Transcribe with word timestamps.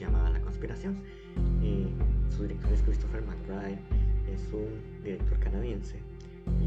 llamada 0.00 0.30
La 0.30 0.40
Conspiración. 0.40 1.02
Eh, 1.62 1.86
su 2.34 2.42
director 2.42 2.72
es 2.72 2.82
Christopher 2.82 3.22
McBride, 3.22 3.78
es 4.32 4.52
un 4.52 5.02
director 5.02 5.38
canadiense 5.38 6.00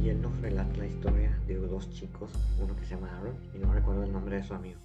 y 0.01 0.09
él 0.09 0.21
nos 0.21 0.35
relata 0.41 0.75
la 0.77 0.87
historia 0.87 1.37
de 1.47 1.55
dos 1.55 1.89
chicos, 1.91 2.31
uno 2.59 2.75
que 2.75 2.85
se 2.85 2.95
llama 2.95 3.09
Aaron 3.17 3.35
y 3.53 3.59
no 3.59 3.73
recuerdo 3.73 4.03
el 4.03 4.11
nombre 4.11 4.37
de 4.37 4.43
su 4.43 4.53
amigo, 4.53 4.79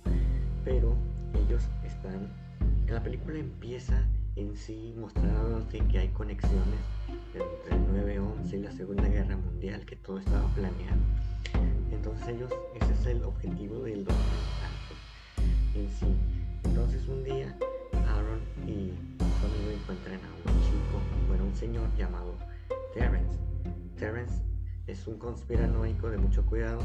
pero 0.64 0.94
ellos 1.34 1.62
están, 1.84 2.28
la 2.88 3.02
película 3.02 3.38
empieza 3.38 4.06
en 4.36 4.56
sí 4.56 4.94
mostrándote 4.98 5.78
que 5.86 5.98
hay 5.98 6.08
conexiones 6.08 6.80
entre 7.32 7.76
el 7.76 8.20
9-11 8.20 8.52
y 8.52 8.58
la 8.58 8.72
Segunda 8.72 9.08
Guerra 9.08 9.36
Mundial, 9.36 9.84
que 9.84 9.96
todo 9.96 10.18
estaba 10.18 10.46
planeado. 10.54 11.00
Entonces 11.92 12.28
ellos, 12.28 12.50
ese 12.80 12.92
es 12.92 13.06
el 13.06 13.24
objetivo 13.24 13.82
del 13.82 14.04
documental 14.04 14.74
en 15.74 15.88
sí. 15.88 16.06
Entonces 16.64 17.06
un 17.08 17.24
día 17.24 17.56
y 18.66 18.92
su 19.18 19.46
amigo 19.46 19.70
encuentran 19.72 20.20
a 20.20 20.50
un 20.50 20.62
chico, 20.62 21.00
bueno, 21.28 21.44
un 21.44 21.54
señor 21.54 21.88
llamado 21.96 22.34
Terrence. 22.94 23.38
Terrence 23.98 24.42
es 24.86 25.06
un 25.06 25.18
conspiranoico 25.18 26.10
de 26.10 26.18
mucho 26.18 26.44
cuidado. 26.46 26.80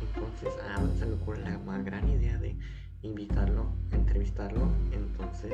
Entonces 0.00 0.54
a 0.62 0.74
Aaron 0.74 0.96
se 0.96 1.06
le 1.06 1.14
ocurre 1.14 1.42
la 1.42 1.58
más 1.58 1.84
gran 1.84 2.08
idea 2.08 2.38
de 2.38 2.56
invitarlo, 3.02 3.66
entrevistarlo. 3.92 4.68
Entonces 4.92 5.52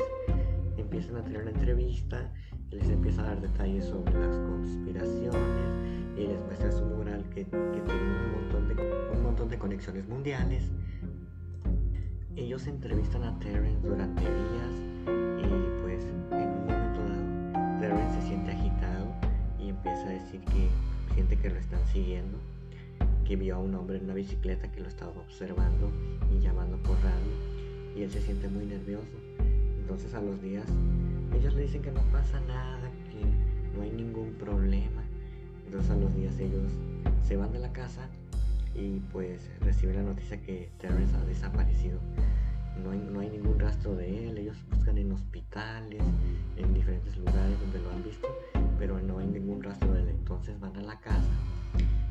empiezan 0.77 1.16
a 1.16 1.23
tener 1.23 1.42
una 1.42 1.51
entrevista 1.51 2.33
y 2.70 2.77
les 2.77 2.89
empieza 2.89 3.23
a 3.23 3.27
dar 3.27 3.41
detalles 3.41 3.84
sobre 3.84 4.12
las 4.14 4.37
conspiraciones 4.37 6.16
y 6.16 6.27
les 6.27 6.41
muestra 6.41 6.70
su 6.70 6.84
moral 6.84 7.25
que, 7.30 7.45
que 7.45 7.80
tiene 7.80 8.02
un 8.02 8.33
montón, 8.33 8.69
de, 8.69 9.11
un 9.14 9.23
montón 9.23 9.48
de 9.48 9.59
conexiones 9.59 10.09
mundiales. 10.09 10.70
Ellos 12.36 12.67
entrevistan 12.67 13.25
a 13.25 13.39
Terrence 13.39 13.86
durante 13.86 14.23
días 14.23 15.30
Terrence 17.81 18.20
se 18.20 18.28
siente 18.28 18.50
agitado 18.50 19.06
y 19.59 19.70
empieza 19.70 20.03
a 20.03 20.11
decir 20.11 20.42
que 20.42 20.69
gente 21.14 21.34
que 21.39 21.48
lo 21.48 21.56
están 21.56 21.81
siguiendo, 21.86 22.36
que 23.27 23.36
vio 23.36 23.56
a 23.56 23.59
un 23.59 23.75
hombre 23.75 23.97
en 23.97 24.05
una 24.05 24.12
bicicleta 24.12 24.70
que 24.70 24.81
lo 24.81 24.89
estaba 24.89 25.12
observando 25.12 25.91
y 26.31 26.41
llamando 26.41 26.77
por 26.83 26.97
radio 26.97 27.33
y 27.97 28.03
él 28.03 28.11
se 28.11 28.20
siente 28.20 28.48
muy 28.48 28.67
nervioso. 28.67 29.17
Entonces 29.81 30.12
a 30.12 30.20
los 30.20 30.42
días 30.42 30.67
ellos 31.34 31.55
le 31.55 31.62
dicen 31.62 31.81
que 31.81 31.91
no 31.91 32.03
pasa 32.12 32.39
nada, 32.41 32.91
que 33.11 33.25
no 33.75 33.83
hay 33.83 33.91
ningún 33.92 34.34
problema. 34.34 35.03
Entonces 35.64 35.91
a 35.91 35.97
los 35.97 36.14
días 36.14 36.39
ellos 36.39 36.70
se 37.27 37.39
van 37.39 37.51
de 37.51 37.61
la 37.61 37.73
casa 37.73 38.11
y 38.75 39.01
pues 39.11 39.48
reciben 39.62 39.97
la 39.97 40.03
noticia 40.03 40.39
que 40.42 40.69
Terrence 40.77 41.17
ha 41.17 41.25
desaparecido. 41.25 41.98
No 42.84 42.91
hay, 42.91 42.98
no 42.98 43.20
hay 43.20 43.31
ningún 43.31 43.50
rastro 43.71 43.95
de 43.95 44.27
él, 44.27 44.37
ellos 44.37 44.57
buscan 44.69 44.99
en 44.99 45.13
hospitales, 45.13 46.03
en 46.57 46.75
diferentes 46.75 47.17
lugares 47.17 47.57
donde 47.61 47.79
lo 47.79 47.91
han 47.91 48.03
visto, 48.03 48.27
pero 48.81 48.99
no 48.99 49.19
hay 49.19 49.29
ningún 49.29 49.63
rastro 49.63 49.93
de 49.95 50.03
él. 50.03 50.09
Entonces 50.09 50.59
van 50.59 50.77
a 50.77 50.81
la 50.81 50.99
casa 50.99 51.31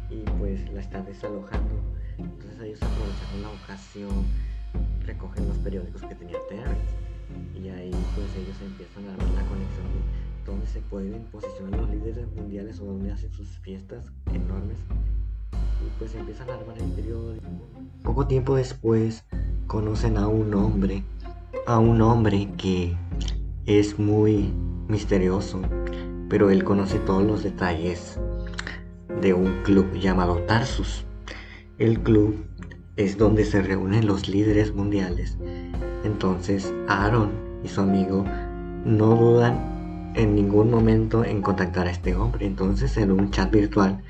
y 0.09 0.21
pues 0.39 0.71
la 0.71 0.79
están 0.79 1.03
desalojando. 1.03 1.75
Entonces 2.17 2.61
ellos 2.61 2.81
aprovechan 2.81 3.41
la 3.41 3.49
ocasión, 3.49 4.25
recogen 5.05 5.49
los 5.49 5.57
periódicos 5.57 6.01
que 6.03 6.15
tenía 6.15 6.37
Terrence 6.47 6.95
y 7.53 7.67
ahí 7.67 7.91
pues 8.15 8.33
ellos 8.37 8.55
empiezan 8.61 9.03
a 9.09 9.17
ver 9.17 9.29
la 9.35 9.43
conexión 9.43 9.87
de 9.91 10.45
dónde 10.45 10.65
se 10.65 10.79
pueden 10.79 11.23
posicionar 11.25 11.77
los 11.77 11.89
líderes 11.89 12.25
mundiales 12.37 12.79
o 12.79 12.85
donde 12.85 13.11
hacen 13.11 13.33
sus 13.33 13.49
fiestas 13.59 14.05
enormes 14.33 14.77
y 15.51 15.99
pues 15.99 16.15
empiezan 16.15 16.49
a 16.51 16.53
armar 16.53 16.77
el 16.77 16.89
periódico. 16.91 17.47
Poco 18.01 18.27
tiempo 18.27 18.55
después 18.55 19.25
conocen 19.67 20.17
a 20.17 20.27
un 20.27 20.53
hombre, 20.55 21.03
a 21.65 21.79
un 21.79 22.01
hombre 22.01 22.49
que 22.57 22.95
es 23.65 23.99
muy 23.99 24.51
misterioso, 24.87 25.61
pero 26.29 26.49
él 26.49 26.63
conoce 26.63 26.99
todos 26.99 27.23
los 27.23 27.43
detalles 27.43 28.19
de 29.21 29.33
un 29.33 29.61
club 29.63 29.93
llamado 29.93 30.37
Tarsus. 30.47 31.05
El 31.77 31.99
club 31.99 32.45
es 32.95 33.17
donde 33.17 33.45
se 33.45 33.61
reúnen 33.61 34.07
los 34.07 34.27
líderes 34.27 34.73
mundiales. 34.73 35.37
Entonces 36.03 36.73
Aaron 36.87 37.31
y 37.63 37.67
su 37.67 37.81
amigo 37.81 38.25
no 38.85 39.15
dudan 39.15 40.11
en 40.15 40.35
ningún 40.35 40.71
momento 40.71 41.23
en 41.23 41.41
contactar 41.41 41.87
a 41.87 41.91
este 41.91 42.15
hombre. 42.15 42.45
Entonces 42.45 42.97
en 42.97 43.11
un 43.11 43.31
chat 43.31 43.51
virtual 43.51 44.01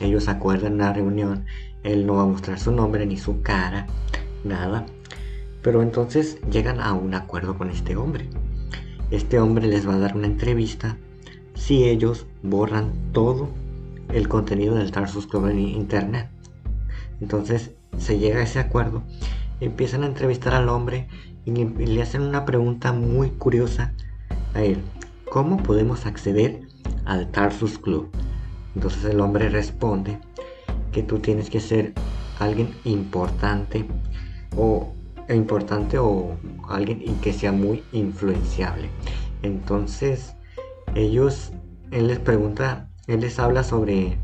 ellos 0.00 0.28
acuerdan 0.28 0.78
la 0.78 0.92
reunión. 0.92 1.44
Él 1.82 2.06
no 2.06 2.16
va 2.16 2.22
a 2.22 2.26
mostrar 2.26 2.58
su 2.58 2.72
nombre 2.72 3.06
ni 3.06 3.16
su 3.16 3.42
cara, 3.42 3.86
nada. 4.44 4.86
Pero 5.66 5.82
entonces 5.82 6.38
llegan 6.48 6.78
a 6.78 6.92
un 6.92 7.12
acuerdo 7.14 7.58
con 7.58 7.70
este 7.70 7.96
hombre. 7.96 8.30
Este 9.10 9.40
hombre 9.40 9.66
les 9.66 9.84
va 9.84 9.94
a 9.94 9.98
dar 9.98 10.16
una 10.16 10.28
entrevista 10.28 10.96
si 11.54 11.82
ellos 11.82 12.24
borran 12.44 12.92
todo 13.10 13.48
el 14.12 14.28
contenido 14.28 14.76
del 14.76 14.92
Tarsus 14.92 15.26
Club 15.26 15.48
en 15.48 15.58
internet. 15.58 16.28
Entonces 17.20 17.72
se 17.98 18.16
llega 18.20 18.38
a 18.38 18.42
ese 18.44 18.60
acuerdo, 18.60 19.02
empiezan 19.58 20.04
a 20.04 20.06
entrevistar 20.06 20.54
al 20.54 20.68
hombre 20.68 21.08
y 21.44 21.50
le 21.50 22.00
hacen 22.00 22.22
una 22.22 22.44
pregunta 22.44 22.92
muy 22.92 23.30
curiosa 23.30 23.92
a 24.54 24.62
él. 24.62 24.78
¿Cómo 25.32 25.56
podemos 25.56 26.06
acceder 26.06 26.60
al 27.06 27.28
Tarsus 27.32 27.80
Club? 27.80 28.08
Entonces 28.76 29.04
el 29.06 29.18
hombre 29.18 29.48
responde 29.48 30.20
que 30.92 31.02
tú 31.02 31.18
tienes 31.18 31.50
que 31.50 31.58
ser 31.58 31.92
alguien 32.38 32.72
importante 32.84 33.84
o 34.56 34.92
importante 35.34 35.98
o 35.98 36.36
alguien 36.68 37.02
y 37.02 37.12
que 37.14 37.32
sea 37.32 37.52
muy 37.52 37.82
influenciable. 37.92 38.88
Entonces 39.42 40.34
ellos, 40.94 41.52
él 41.90 42.08
les 42.08 42.18
pregunta, 42.18 42.88
él 43.06 43.20
les 43.20 43.38
habla 43.38 43.62
sobre, 43.62 44.18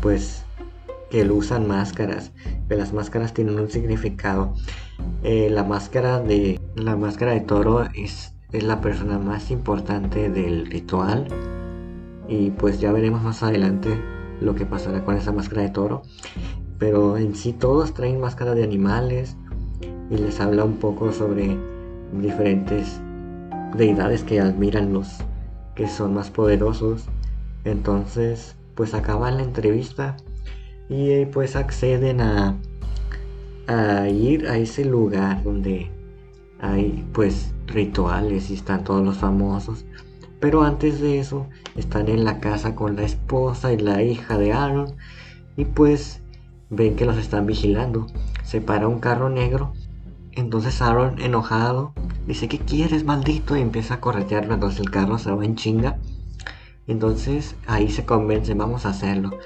pues, 0.00 0.44
que 1.10 1.28
usan 1.30 1.68
máscaras, 1.68 2.32
que 2.68 2.76
las 2.76 2.92
máscaras 2.92 3.34
tienen 3.34 3.58
un 3.58 3.70
significado. 3.70 4.54
Eh, 5.22 5.50
la 5.50 5.64
máscara 5.64 6.20
de 6.20 6.60
la 6.74 6.96
máscara 6.96 7.32
de 7.32 7.40
toro 7.40 7.84
es, 7.94 8.34
es 8.52 8.62
la 8.62 8.80
persona 8.80 9.18
más 9.18 9.50
importante 9.50 10.30
del 10.30 10.66
ritual 10.66 11.28
y 12.28 12.50
pues 12.50 12.80
ya 12.80 12.92
veremos 12.92 13.22
más 13.22 13.42
adelante 13.42 13.90
lo 14.40 14.54
que 14.54 14.64
pasará 14.64 15.04
con 15.04 15.16
esa 15.16 15.32
máscara 15.32 15.62
de 15.62 15.68
toro. 15.68 16.02
Pero 16.78 17.18
en 17.18 17.34
sí 17.34 17.52
todos 17.52 17.92
traen 17.94 18.20
máscara 18.20 18.54
de 18.54 18.64
animales 18.64 19.36
y 20.12 20.18
les 20.18 20.40
habla 20.40 20.64
un 20.64 20.76
poco 20.76 21.10
sobre 21.10 21.56
diferentes 22.12 23.00
deidades 23.74 24.22
que 24.22 24.40
admiran 24.40 24.92
los 24.92 25.08
que 25.74 25.88
son 25.88 26.12
más 26.12 26.30
poderosos. 26.30 27.06
Entonces, 27.64 28.56
pues 28.74 28.92
acaban 28.92 29.38
la 29.38 29.42
entrevista 29.42 30.16
y 30.90 31.10
eh, 31.10 31.30
pues 31.32 31.56
acceden 31.56 32.20
a, 32.20 32.58
a 33.66 34.08
ir 34.08 34.48
a 34.48 34.58
ese 34.58 34.84
lugar 34.84 35.42
donde 35.42 35.90
hay 36.60 37.06
pues 37.14 37.54
rituales 37.66 38.50
y 38.50 38.54
están 38.54 38.84
todos 38.84 39.02
los 39.02 39.16
famosos. 39.16 39.86
Pero 40.40 40.62
antes 40.62 41.00
de 41.00 41.20
eso, 41.20 41.46
están 41.74 42.08
en 42.08 42.24
la 42.24 42.38
casa 42.38 42.74
con 42.74 42.96
la 42.96 43.04
esposa 43.04 43.72
y 43.72 43.78
la 43.78 44.02
hija 44.02 44.36
de 44.36 44.52
Aaron 44.52 44.94
y 45.56 45.64
pues 45.64 46.20
ven 46.68 46.96
que 46.96 47.06
los 47.06 47.16
están 47.16 47.46
vigilando. 47.46 48.08
Se 48.44 48.60
para 48.60 48.88
un 48.88 48.98
carro 48.98 49.30
negro. 49.30 49.72
Entonces 50.34 50.80
Aaron, 50.80 51.20
enojado, 51.20 51.92
dice, 52.26 52.48
¿qué 52.48 52.58
quieres, 52.58 53.04
maldito? 53.04 53.56
Y 53.56 53.60
empieza 53.60 53.94
a 53.94 54.00
corretearlo. 54.00 54.54
Entonces 54.54 54.80
el 54.80 54.90
carro 54.90 55.18
se 55.18 55.30
va 55.30 55.44
en 55.44 55.56
chinga. 55.56 55.98
Entonces 56.86 57.54
ahí 57.66 57.90
se 57.90 58.04
convencen, 58.04 58.58
vamos 58.58 58.86
a 58.86 58.90
hacerlo. 58.90 59.38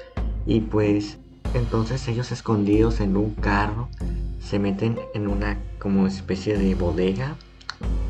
Y 0.45 0.61
pues 0.61 1.19
entonces 1.53 2.07
ellos 2.07 2.31
escondidos 2.31 2.99
en 2.99 3.17
un 3.17 3.31
carro 3.31 3.89
se 4.39 4.59
meten 4.59 4.97
en 5.13 5.27
una 5.27 5.57
como 5.79 6.07
especie 6.07 6.57
de 6.57 6.73
bodega 6.75 7.35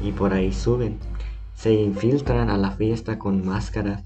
y 0.04 0.12
por 0.12 0.34
ahí 0.34 0.54
suben. 0.54 1.00
Se 1.56 1.74
infiltran 1.74 2.50
a 2.50 2.58
la 2.58 2.72
fiesta 2.72 3.18
con 3.18 3.46
máscaras. 3.46 4.04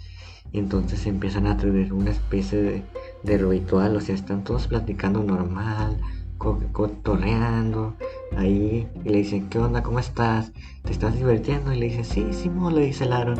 Entonces 0.54 1.06
empiezan 1.06 1.48
a 1.48 1.57
tener 1.57 1.94
una 1.94 2.12
especie 2.12 2.86
de, 3.24 3.38
ritual. 3.38 3.95
O 3.98 4.01
sea, 4.01 4.16
están 4.16 4.44
todos 4.44 4.68
platicando 4.68 5.24
normal 5.24 5.98
cotorreando 6.38 7.95
ahí 8.38 8.88
y 9.04 9.10
le 9.10 9.18
dicen, 9.19 9.50
¿qué 9.50 9.60
onda? 9.60 9.83
¿Cómo 9.83 10.00
estás? 10.00 10.51
¿Te 10.83 10.92
estás 10.92 11.16
divirtiendo? 11.16 11.74
Y 11.74 11.80
le 11.80 11.86
dice, 11.88 12.04
sí, 12.04 12.25
Simón, 12.31 12.75
le 12.75 12.86
dice 12.86 13.06
Laron. 13.06 13.39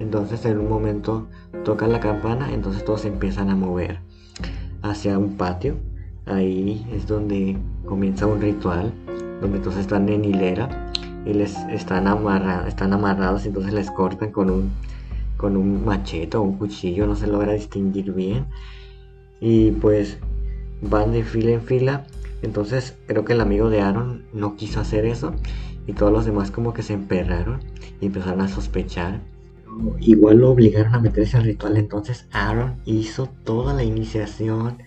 Entonces 0.00 0.44
en 0.44 0.58
un 0.58 0.68
momento 0.68 1.28
toca 1.64 1.86
la 1.86 2.00
campana, 2.00 2.52
entonces 2.52 2.84
todos 2.84 3.04
empiezan 3.04 3.50
a 3.50 3.56
mover 3.56 4.00
hacia 4.82 5.18
un 5.18 5.36
patio. 5.36 5.76
Ahí 6.26 6.86
es 6.92 7.06
donde 7.06 7.58
comienza 7.84 8.26
un 8.26 8.40
ritual, 8.40 8.92
donde 9.40 9.58
todos 9.58 9.76
están 9.76 10.08
en 10.08 10.24
hilera 10.24 10.92
y 11.24 11.32
les 11.32 11.56
están, 11.70 12.06
amarrados, 12.06 12.68
están 12.68 12.92
amarrados, 12.92 13.44
entonces 13.46 13.72
les 13.72 13.90
cortan 13.90 14.30
con 14.30 14.50
un, 14.50 14.70
con 15.36 15.56
un 15.56 15.84
machete 15.84 16.36
o 16.36 16.42
un 16.42 16.58
cuchillo, 16.58 17.06
no 17.06 17.16
se 17.16 17.26
logra 17.26 17.52
distinguir 17.52 18.12
bien. 18.12 18.46
Y 19.40 19.72
pues 19.72 20.18
van 20.82 21.12
de 21.12 21.24
fila 21.24 21.50
en 21.52 21.62
fila 21.62 22.06
entonces 22.42 22.96
creo 23.06 23.24
que 23.24 23.32
el 23.32 23.40
amigo 23.40 23.70
de 23.70 23.80
Aaron 23.80 24.24
no 24.32 24.56
quiso 24.56 24.80
hacer 24.80 25.04
eso 25.04 25.34
y 25.86 25.92
todos 25.92 26.12
los 26.12 26.24
demás 26.24 26.50
como 26.50 26.72
que 26.72 26.82
se 26.82 26.92
emperraron 26.92 27.60
y 28.00 28.06
empezaron 28.06 28.42
a 28.42 28.48
sospechar. 28.48 29.20
Igual 30.00 30.38
lo 30.38 30.50
obligaron 30.50 30.94
a 30.94 31.00
meterse 31.00 31.36
al 31.36 31.44
ritual, 31.44 31.76
entonces 31.76 32.26
Aaron 32.32 32.76
hizo 32.84 33.26
toda 33.44 33.74
la 33.74 33.84
iniciación. 33.84 34.78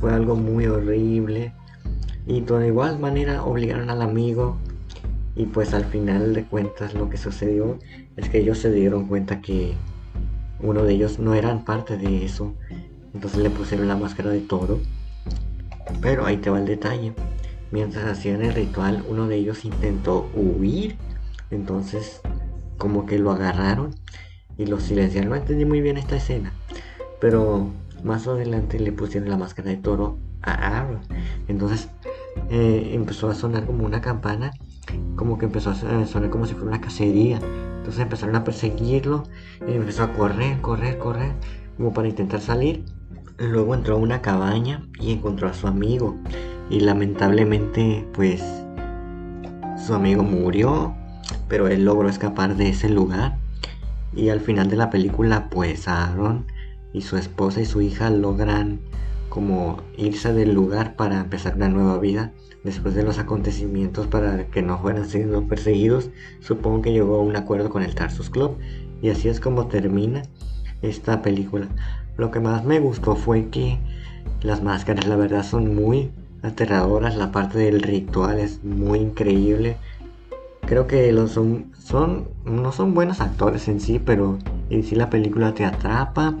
Fue 0.00 0.12
algo 0.12 0.36
muy 0.36 0.66
horrible. 0.66 1.52
Y 2.26 2.40
de 2.42 2.66
igual 2.66 2.98
manera 2.98 3.44
obligaron 3.44 3.90
al 3.90 4.02
amigo. 4.02 4.56
Y 5.34 5.46
pues 5.46 5.72
al 5.72 5.84
final 5.84 6.34
de 6.34 6.44
cuentas 6.44 6.94
lo 6.94 7.08
que 7.08 7.16
sucedió 7.16 7.78
es 8.16 8.28
que 8.28 8.40
ellos 8.40 8.58
se 8.58 8.72
dieron 8.72 9.06
cuenta 9.06 9.40
que 9.40 9.74
uno 10.60 10.82
de 10.82 10.94
ellos 10.94 11.18
no 11.18 11.34
eran 11.34 11.64
parte 11.64 11.96
de 11.96 12.24
eso. 12.24 12.54
Entonces 13.14 13.40
le 13.40 13.50
pusieron 13.50 13.88
la 13.88 13.96
máscara 13.96 14.30
de 14.30 14.40
toro. 14.40 14.80
Pero 16.00 16.26
ahí 16.26 16.36
te 16.36 16.50
va 16.50 16.58
el 16.58 16.66
detalle. 16.66 17.12
Mientras 17.70 18.04
hacían 18.06 18.42
el 18.42 18.54
ritual, 18.54 19.04
uno 19.08 19.28
de 19.28 19.36
ellos 19.36 19.64
intentó 19.64 20.30
huir. 20.34 20.96
Entonces, 21.50 22.20
como 22.78 23.06
que 23.06 23.18
lo 23.18 23.30
agarraron 23.30 23.94
y 24.56 24.66
lo 24.66 24.80
silenciaron. 24.80 25.30
No 25.30 25.36
entendí 25.36 25.64
muy 25.64 25.80
bien 25.80 25.96
esta 25.96 26.16
escena. 26.16 26.52
Pero 27.20 27.70
más 28.02 28.26
adelante 28.26 28.78
le 28.78 28.92
pusieron 28.92 29.28
la 29.28 29.36
máscara 29.36 29.70
de 29.70 29.76
toro 29.76 30.18
a 30.42 30.52
Aaron. 30.52 31.00
Entonces 31.48 31.88
eh, 32.50 32.90
empezó 32.94 33.28
a 33.28 33.34
sonar 33.34 33.66
como 33.66 33.84
una 33.84 34.00
campana. 34.00 34.52
Como 35.16 35.36
que 35.36 35.46
empezó 35.46 35.70
a 35.70 36.06
sonar 36.06 36.30
como 36.30 36.46
si 36.46 36.54
fuera 36.54 36.68
una 36.68 36.80
cacería. 36.80 37.38
Entonces 37.78 38.00
empezaron 38.00 38.36
a 38.36 38.44
perseguirlo. 38.44 39.24
Empezó 39.66 40.04
a 40.04 40.12
correr, 40.12 40.60
correr, 40.60 40.98
correr. 40.98 41.32
Como 41.76 41.92
para 41.92 42.08
intentar 42.08 42.40
salir. 42.40 42.84
Luego 43.38 43.74
entró 43.76 43.94
a 43.94 43.98
una 43.98 44.20
cabaña 44.20 44.82
y 44.98 45.12
encontró 45.12 45.48
a 45.48 45.54
su 45.54 45.68
amigo. 45.68 46.16
Y 46.70 46.80
lamentablemente 46.80 48.04
pues 48.12 48.42
su 49.86 49.94
amigo 49.94 50.24
murió, 50.24 50.94
pero 51.48 51.68
él 51.68 51.84
logró 51.84 52.08
escapar 52.08 52.56
de 52.56 52.70
ese 52.70 52.88
lugar. 52.88 53.38
Y 54.12 54.30
al 54.30 54.40
final 54.40 54.68
de 54.68 54.76
la 54.76 54.90
película 54.90 55.48
pues 55.50 55.86
Aaron 55.86 56.46
y 56.92 57.02
su 57.02 57.16
esposa 57.16 57.60
y 57.60 57.64
su 57.64 57.80
hija 57.80 58.10
logran 58.10 58.80
como 59.28 59.82
irse 59.96 60.32
del 60.32 60.52
lugar 60.52 60.96
para 60.96 61.20
empezar 61.20 61.54
una 61.54 61.68
nueva 61.68 61.98
vida 61.98 62.32
después 62.64 62.94
de 62.94 63.04
los 63.04 63.18
acontecimientos 63.18 64.08
para 64.08 64.46
que 64.46 64.62
no 64.62 64.80
fueran 64.80 65.08
siendo 65.08 65.46
perseguidos. 65.46 66.10
Supongo 66.40 66.82
que 66.82 66.92
llegó 66.92 67.16
a 67.16 67.22
un 67.22 67.36
acuerdo 67.36 67.70
con 67.70 67.84
el 67.84 67.94
Tarsus 67.94 68.30
Club 68.30 68.56
y 69.00 69.10
así 69.10 69.28
es 69.28 69.38
como 69.38 69.68
termina 69.68 70.22
esta 70.82 71.22
película 71.22 71.68
lo 72.18 72.32
que 72.32 72.40
más 72.40 72.64
me 72.64 72.80
gustó 72.80 73.14
fue 73.14 73.48
que 73.48 73.78
las 74.42 74.62
máscaras 74.62 75.06
la 75.06 75.16
verdad 75.16 75.44
son 75.44 75.74
muy 75.74 76.10
aterradoras. 76.42 77.16
La 77.16 77.32
parte 77.32 77.58
del 77.58 77.80
ritual 77.80 78.40
es 78.40 78.62
muy 78.64 78.98
increíble. 78.98 79.76
Creo 80.66 80.88
que 80.88 81.10
los 81.12 81.30
son, 81.30 81.72
son, 81.78 82.28
no 82.44 82.72
son 82.72 82.92
buenos 82.92 83.20
actores 83.20 83.68
en 83.68 83.80
sí, 83.80 84.00
pero 84.00 84.36
en 84.68 84.82
sí 84.82 84.96
la 84.96 85.10
película 85.10 85.54
te 85.54 85.64
atrapa. 85.64 86.34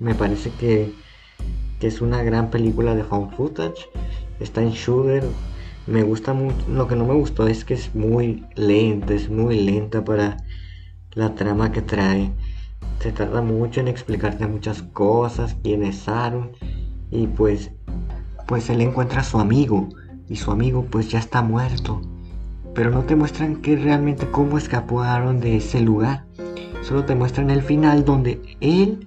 Me 0.00 0.14
parece 0.14 0.50
que, 0.58 0.94
que 1.78 1.86
es 1.86 2.00
una 2.00 2.22
gran 2.22 2.48
película 2.48 2.94
de 2.94 3.04
found 3.04 3.36
footage. 3.36 3.86
Está 4.40 4.62
en 4.62 4.70
Shooter. 4.70 5.24
Me 5.86 6.04
gusta 6.04 6.32
mucho. 6.32 6.56
Lo 6.70 6.88
que 6.88 6.96
no 6.96 7.04
me 7.04 7.14
gustó 7.14 7.46
es 7.46 7.66
que 7.66 7.74
es 7.74 7.94
muy 7.94 8.46
lenta, 8.54 9.12
es 9.12 9.28
muy 9.28 9.60
lenta 9.60 10.02
para 10.04 10.38
la 11.12 11.34
trama 11.34 11.70
que 11.70 11.82
trae. 11.82 12.32
Se 13.00 13.12
tarda 13.12 13.42
mucho 13.42 13.80
en 13.80 13.88
explicarte 13.88 14.46
muchas 14.46 14.82
cosas, 14.82 15.56
quién 15.62 15.82
es 15.82 16.08
Aaron. 16.08 16.52
Y 17.10 17.26
pues 17.26 17.70
pues 18.48 18.70
él 18.70 18.80
encuentra 18.80 19.20
a 19.20 19.24
su 19.24 19.38
amigo 19.38 19.90
y 20.26 20.36
su 20.36 20.50
amigo 20.50 20.86
pues 20.90 21.10
ya 21.10 21.18
está 21.18 21.42
muerto. 21.42 22.00
Pero 22.74 22.90
no 22.90 23.02
te 23.02 23.14
muestran 23.14 23.56
que 23.56 23.76
realmente 23.76 24.30
cómo 24.30 24.56
escaparon 24.56 25.38
de 25.40 25.56
ese 25.56 25.80
lugar. 25.80 26.24
Solo 26.82 27.04
te 27.04 27.14
muestran 27.14 27.50
el 27.50 27.62
final 27.62 28.06
donde 28.06 28.40
él 28.60 29.06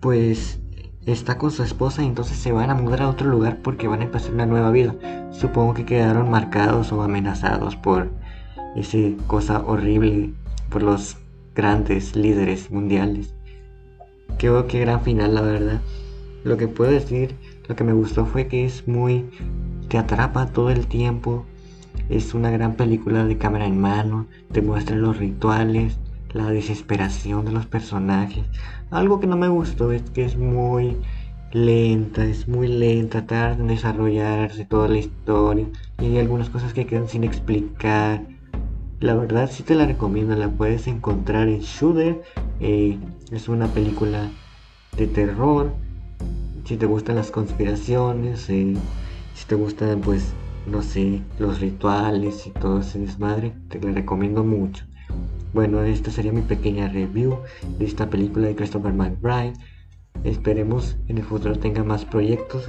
pues 0.00 0.60
está 1.06 1.38
con 1.38 1.52
su 1.52 1.62
esposa 1.62 2.02
y 2.02 2.06
entonces 2.06 2.36
se 2.36 2.50
van 2.50 2.70
a 2.70 2.74
mudar 2.74 3.02
a 3.02 3.08
otro 3.08 3.30
lugar 3.30 3.58
porque 3.62 3.86
van 3.86 4.00
a 4.00 4.04
empezar 4.04 4.32
una 4.32 4.46
nueva 4.46 4.72
vida. 4.72 4.96
Supongo 5.30 5.74
que 5.74 5.84
quedaron 5.84 6.28
marcados 6.28 6.92
o 6.92 7.02
amenazados 7.02 7.76
por 7.76 8.10
esa 8.74 8.98
cosa 9.28 9.60
horrible, 9.64 10.34
por 10.70 10.82
los 10.82 11.16
grandes 11.54 12.16
líderes 12.16 12.70
mundiales. 12.70 13.34
Qué, 14.38 14.52
qué 14.68 14.80
gran 14.80 15.02
final, 15.02 15.34
la 15.34 15.42
verdad. 15.42 15.80
Lo 16.44 16.56
que 16.56 16.68
puedo 16.68 16.90
decir 16.90 17.36
lo 17.68 17.76
que 17.76 17.84
me 17.84 17.94
gustó 17.94 18.26
fue 18.26 18.46
que 18.46 18.64
es 18.64 18.86
muy... 18.86 19.24
te 19.88 19.96
atrapa 19.96 20.46
todo 20.46 20.70
el 20.70 20.86
tiempo. 20.86 21.46
Es 22.10 22.34
una 22.34 22.50
gran 22.50 22.74
película 22.74 23.24
de 23.24 23.38
cámara 23.38 23.66
en 23.66 23.80
mano. 23.80 24.26
Te 24.52 24.60
muestra 24.60 24.96
los 24.96 25.16
rituales, 25.16 25.98
la 26.32 26.50
desesperación 26.50 27.46
de 27.46 27.52
los 27.52 27.66
personajes. 27.66 28.44
Algo 28.90 29.18
que 29.18 29.26
no 29.26 29.36
me 29.36 29.48
gustó 29.48 29.92
es 29.92 30.02
que 30.10 30.24
es 30.24 30.36
muy 30.36 30.98
lenta, 31.52 32.24
es 32.26 32.48
muy 32.48 32.68
lenta, 32.68 33.24
tarda 33.26 33.62
en 33.62 33.68
desarrollarse 33.68 34.66
toda 34.66 34.88
la 34.88 34.98
historia. 34.98 35.66
Y 36.00 36.06
hay 36.06 36.18
algunas 36.18 36.50
cosas 36.50 36.74
que 36.74 36.86
quedan 36.86 37.08
sin 37.08 37.24
explicar. 37.24 38.26
La 39.00 39.14
verdad 39.14 39.50
sí 39.50 39.62
te 39.62 39.74
la 39.74 39.86
recomiendo, 39.86 40.34
la 40.34 40.48
puedes 40.48 40.86
encontrar 40.86 41.48
en 41.48 41.60
Shooter. 41.60 42.22
Eh, 42.60 42.98
es 43.30 43.48
una 43.48 43.66
película 43.68 44.30
de 44.96 45.06
terror 45.06 45.72
si 46.64 46.76
te 46.76 46.86
gustan 46.86 47.16
las 47.16 47.30
conspiraciones, 47.30 48.48
eh, 48.48 48.74
si 49.34 49.46
te 49.46 49.54
gustan, 49.54 50.00
pues, 50.00 50.32
no 50.66 50.82
sé, 50.82 51.20
los 51.38 51.60
rituales 51.60 52.46
y 52.46 52.50
todo 52.50 52.80
ese 52.80 52.98
desmadre, 52.98 53.52
te 53.68 53.78
lo 53.78 53.92
recomiendo 53.92 54.44
mucho. 54.44 54.84
Bueno, 55.52 55.82
esta 55.82 56.10
sería 56.10 56.32
mi 56.32 56.40
pequeña 56.40 56.88
review 56.88 57.38
de 57.78 57.84
esta 57.84 58.08
película 58.08 58.48
de 58.48 58.56
Christopher 58.56 58.92
McBride. 58.92 59.52
Esperemos 60.24 60.96
en 61.08 61.18
el 61.18 61.24
futuro 61.24 61.56
tenga 61.56 61.84
más 61.84 62.04
proyectos. 62.04 62.64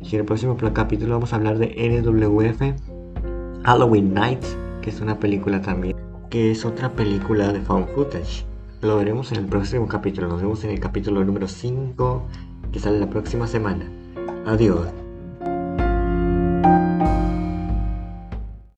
Y 0.00 0.14
en 0.14 0.20
el 0.20 0.26
próximo 0.26 0.56
capítulo 0.72 1.14
vamos 1.14 1.32
a 1.32 1.36
hablar 1.36 1.58
de 1.58 1.74
NWF 1.76 3.64
Halloween 3.64 4.14
Nights, 4.14 4.56
que 4.84 4.90
es 4.90 5.00
una 5.00 5.18
película 5.18 5.62
también, 5.62 5.96
que 6.28 6.50
es 6.50 6.66
otra 6.66 6.92
película 6.92 7.54
de 7.54 7.60
found 7.62 7.88
footage. 7.94 8.44
Lo 8.82 8.98
veremos 8.98 9.32
en 9.32 9.38
el 9.38 9.46
próximo 9.46 9.88
capítulo. 9.88 10.28
Nos 10.28 10.42
vemos 10.42 10.62
en 10.62 10.72
el 10.72 10.78
capítulo 10.78 11.24
número 11.24 11.48
5 11.48 12.22
que 12.70 12.80
sale 12.80 13.00
la 13.00 13.08
próxima 13.08 13.46
semana. 13.46 13.90
Adiós. 14.44 15.03